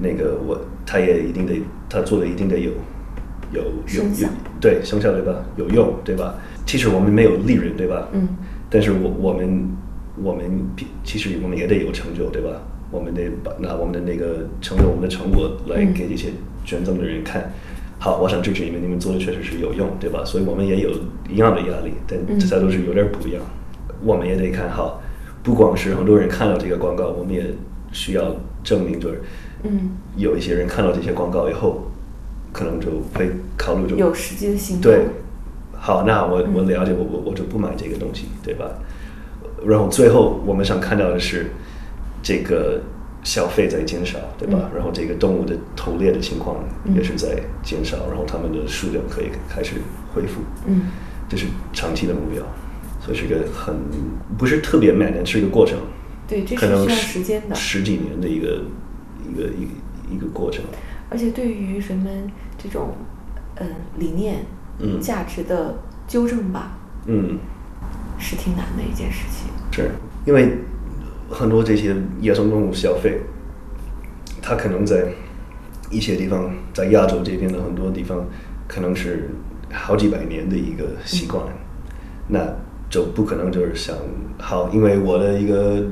[0.00, 2.70] 那个我他也一定得他做的一定得有
[3.52, 4.28] 有有有
[4.60, 5.44] 对生效对吧？
[5.56, 6.34] 有用对吧？
[6.66, 8.08] 其实我们没有利润对吧？
[8.12, 8.28] 嗯，
[8.68, 9.68] 但是我我们
[10.22, 10.44] 我们
[11.04, 12.50] 其实我们也得有成就对吧？
[12.90, 16.28] 我们得把拿我们的那个成就、我们的成果来嗯给这些
[16.64, 17.52] 捐赠的人看。
[18.00, 20.24] 好，我想支持你们，你们做的确实是有用，对吧？
[20.24, 20.90] 所以我们也有
[21.28, 23.42] 一样的压力，但大家都是有点不一样。
[24.02, 25.02] 我们也得看好，
[25.42, 27.44] 不光是很多人看到这个广告，我们也
[27.92, 28.34] 需要
[28.64, 29.20] 证明，就是
[29.64, 31.90] 嗯，有一些人看到这些广告以后，
[32.52, 34.90] 可能就会考虑就有实际的行动。
[34.90, 35.06] 对，
[35.72, 38.66] 好，那我我嗯了解，我我我就不买这个东西，对吧？
[39.64, 41.50] 然后最后我们想看到的是
[42.22, 42.80] 这个
[43.22, 44.58] 消费在减少，对吧？
[44.62, 49.74] 嗯然后这个动物的偷猎的情况嗯也是在减少，然后它们的数量可以开始
[50.14, 50.88] 恢复，嗯，
[51.28, 52.42] 这是长期的目标，
[53.04, 53.74] 所以是个很
[54.38, 55.78] 不是特别慢，的是一个过程，
[56.26, 57.54] 对，这是需要十时间的。
[57.54, 58.62] 十几年的一个
[59.30, 59.70] 一个一个
[60.14, 60.64] 一个过程。
[61.08, 62.94] 而且对于人们这种
[63.56, 63.66] 嗯
[63.98, 64.44] 理念、
[64.78, 65.76] 嗯价值的
[66.08, 67.38] 纠正吧，嗯。
[68.22, 69.50] 是挺难的一件事情。
[69.72, 69.92] 是
[70.26, 70.58] 因为
[71.30, 73.18] 很多这些野生动物消费，
[74.42, 75.06] 它可能在
[75.90, 78.26] 一些地方，在亚洲这边的很多地方，
[78.68, 79.30] 可能是
[79.72, 81.42] 好几百年的一个习惯，
[82.28, 82.46] 那
[82.90, 83.96] 就不可能就是想
[84.38, 85.82] 好，因为我的一个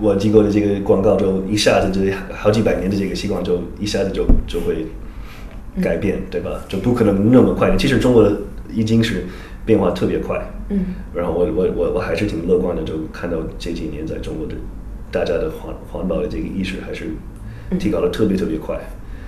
[0.00, 2.00] 我机构的这个广告就一下子就
[2.34, 4.86] 好几百年的这个习惯就一下子就就会
[5.82, 6.60] 改变，对吧？
[6.68, 7.76] 就不可能那么快。
[7.76, 8.36] 其实中国的
[8.72, 9.24] 已经是
[9.64, 10.40] 变化特别快，
[10.70, 14.54] 嗯然后我我我我还是挺乐观的，就看到这几年在中国的
[15.10, 17.10] 大家的环环保的这个意识还是
[17.78, 18.78] 提高的特别特别快，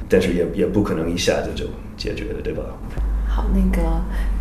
[0.09, 1.67] 但是也也不可能一下子就
[1.97, 2.63] 解决的，对吧？
[3.29, 3.83] 好，那个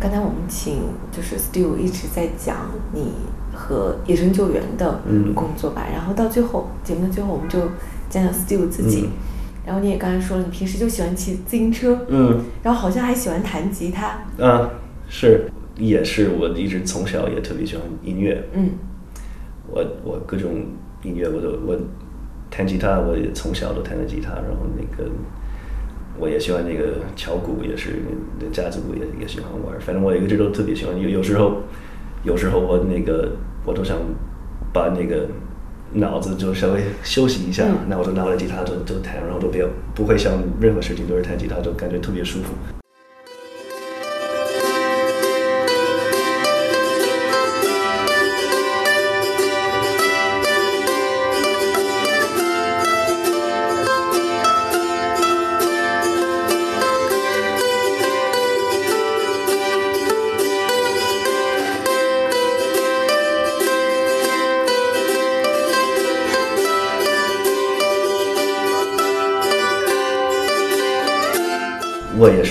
[0.00, 0.78] 刚才我们请
[1.12, 2.56] 就是 Stu 一直在讲
[2.92, 3.12] 你
[3.60, 7.60] 和野生救援的嗯工作吧，然后到最后节目的最后，我们就
[8.08, 9.02] 讲讲 Steve 自己。
[9.02, 9.10] 嗯
[9.66, 14.70] 然后你也刚才说了，你平时就喜欢骑自行车，嗯然后好像还喜欢弹吉他，啊，
[15.06, 18.70] 是也是我一直从小也特别喜欢音乐，嗯
[19.68, 20.50] 我我各种
[21.02, 21.78] 音乐我都我
[22.50, 25.08] 弹吉他，我也从小都弹的吉他，然后那个
[26.18, 28.02] 我也喜欢那个敲鼓，也是
[28.40, 29.78] 那架子鼓也也喜欢玩。
[29.78, 30.98] 反正我一直都特别喜欢。
[30.98, 31.58] 有有时候
[32.24, 33.30] 有时候我那个
[33.64, 33.96] 我都想
[34.72, 35.26] 把那个
[35.92, 42.54] 脑子就稍微休息一下，那我就拿了吉他就就弹，然后都不要不会想任何事情，都是弹吉他，就感觉特别舒服。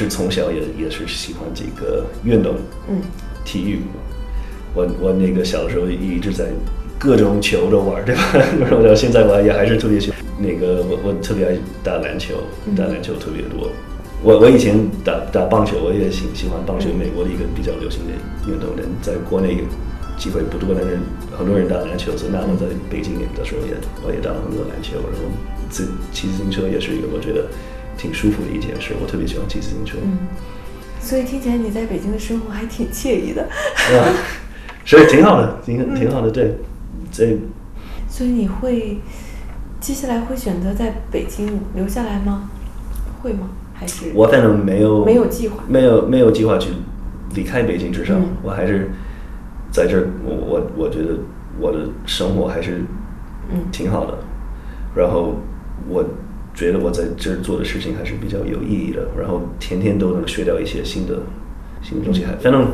[0.09, 2.55] 从小也也是喜欢这个运动，
[2.89, 2.99] 嗯，
[3.45, 3.79] 体育。
[4.75, 6.45] 我我那个小时候一直在
[6.97, 8.21] 各种球都玩，对吧？
[8.59, 12.35] 然后到现在我也还是特别喜欢那个我我特别爱打篮球，
[12.75, 13.71] 打篮球特别多。
[14.21, 18.11] 我我以前打打棒球，我也喜喜欢棒球，美国的一个比较流行的
[18.51, 18.69] 运动。
[18.75, 19.63] 但在国内
[20.17, 20.99] 机会不多，但是
[21.37, 22.15] 很多人打篮球。
[22.17, 23.73] 所以那我在北京的时候也
[24.05, 25.25] 我也打了很多篮球，然后
[25.69, 27.47] 自骑自行车也是一个我觉得。
[27.99, 29.97] 挺舒服的一件事，我特别喜欢骑自行车。
[30.01, 30.19] 嗯，
[31.01, 33.45] 所以听起来你在北京的生活还挺惬意的。
[33.91, 34.15] 嗯，
[34.85, 36.55] 所以挺好的，挺挺好的，对，
[37.11, 37.37] 这。
[38.07, 39.01] 所以你会
[39.81, 42.49] 接下来会选择在北京留下来吗？
[43.21, 43.49] 会吗？
[43.73, 44.11] 还是？
[44.15, 46.69] 我反正没有没有计划，没有没有计划去
[47.35, 48.89] 离开北京，至少我还是
[49.71, 50.07] 在这儿。
[50.23, 51.19] 我我我觉得
[51.59, 52.81] 我的生活还是
[53.51, 54.17] 嗯挺好的，
[54.95, 55.35] 然后
[55.89, 56.05] 我。
[56.59, 61.19] 觉得我在这儿做的事情还是比较有意义的，然后天天都能学到一些新的
[61.81, 62.25] 新的东西。
[62.25, 62.67] 还反正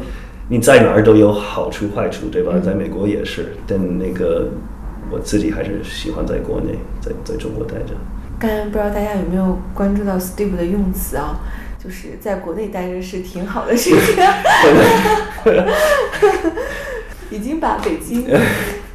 [0.50, 2.54] 你在哪儿都有好处坏处，对吧？
[2.66, 4.50] 在美国也是，但那个
[5.12, 7.94] 我自己还是喜欢在国内，在在中国待着。
[8.40, 11.40] 刚才不知道大家有没有关注到 Steve 的用词啊？
[11.78, 14.24] 就是在国内待着是挺好的事情，
[17.30, 18.28] 已经把北京、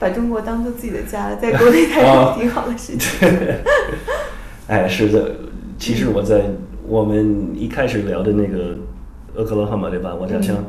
[0.01, 3.29] 把中国当做自己的家了，在国内待着挺好的事情。
[4.71, 5.33] 哎，是的，
[5.81, 6.45] 其实我在
[6.87, 8.79] 我们一开始聊的那个
[9.35, 10.15] 俄克拉荷马对吧？
[10.15, 10.65] 我家乡，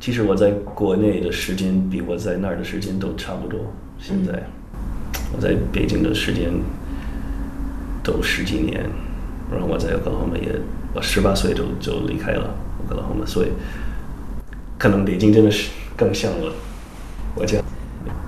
[0.00, 3.60] 其实我在国内的时间比我在那儿的时间都差不多。
[3.96, 4.42] 现在
[5.32, 6.50] 我在北京的时间
[8.02, 8.80] 都十几年，
[9.52, 10.50] 然后我在俄克拉荷马也，
[10.92, 13.50] 我十八岁就就离开了俄克拉荷马，所以
[14.76, 16.52] 可能北京真的是更像了
[17.36, 17.58] 我家。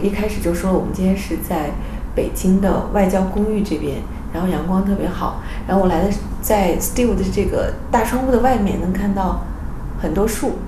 [0.00, 1.72] 一开始就说我们今天是在
[2.14, 3.96] 北京的外交公寓这边。
[4.37, 6.11] 然后阳光特别好，然后我来的
[6.43, 9.41] 在 Steve 的这个大窗户的外面能看到
[9.99, 10.59] 很多树，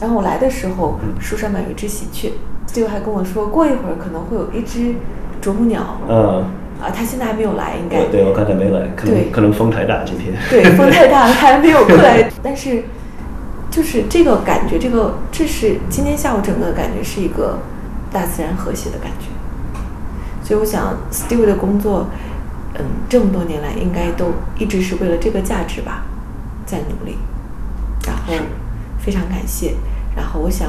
[0.00, 2.32] 然后我来的时候树上面有一只喜鹊
[2.66, 4.94] ，Steve 还跟我说过一会儿可能会有一只
[5.38, 6.46] 啄木鸟，嗯，
[6.80, 12.84] 啊，他现在还没有来，应该，对我刚才没来，可能可能风太大今天，对，风太大还没有过来， 但是
[13.70, 17.58] 就是这个感觉，这个这是今天下午整个感觉是一个
[18.10, 19.26] 大自然和谐的感觉，
[20.42, 22.06] 所以我想 Steve 的工作。
[22.74, 26.04] 嗯，这么多年来，应该都一直是为了这个价值吧，
[26.64, 27.16] 在努力。
[28.06, 28.32] 然后
[28.98, 29.76] 非常感谢。
[30.16, 30.68] 然后我想，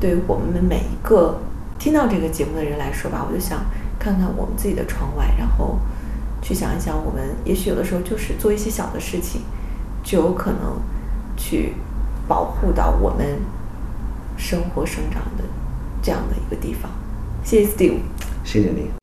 [0.00, 1.40] 对于我们每一个
[1.78, 3.60] 听到这个节目的人来说吧，我就想
[3.98, 5.78] 看看我们自己的窗外，然后
[6.40, 9.42] 去想一想，我们也许有的时候就是做一些小的事情，
[10.02, 10.80] 就有可能
[11.36, 11.74] 去
[12.26, 13.40] 保护到我们
[14.36, 15.44] 生活生长的
[16.02, 16.90] 这样的一个地方。
[17.44, 17.98] 谢谢 Steve，
[18.44, 18.99] 谢谢你。